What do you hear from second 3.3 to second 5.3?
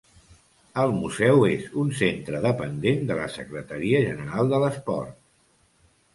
Secretaria General de l'Esport.